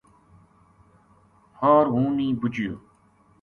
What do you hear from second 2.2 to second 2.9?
بُجیو